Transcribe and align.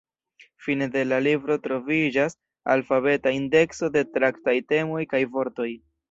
Fine 0.67 0.85
de 0.93 1.01
la 1.09 1.17
libro 1.25 1.57
troviĝas 1.65 2.35
alfabeta 2.75 3.33
indekso 3.39 3.89
de 3.97 4.03
traktataj 4.15 4.55
temoj 4.73 5.03
kaj 5.13 5.21
vortoj. 5.37 5.69